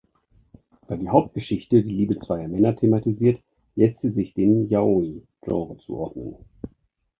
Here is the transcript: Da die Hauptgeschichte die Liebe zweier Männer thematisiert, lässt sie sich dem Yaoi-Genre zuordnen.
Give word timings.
Da 0.87 0.95
die 0.95 1.09
Hauptgeschichte 1.09 1.83
die 1.83 1.89
Liebe 1.93 2.17
zweier 2.17 2.47
Männer 2.47 2.75
thematisiert, 2.75 3.39
lässt 3.75 3.99
sie 4.01 4.09
sich 4.09 4.33
dem 4.33 4.67
Yaoi-Genre 4.67 5.77
zuordnen. 5.77 6.37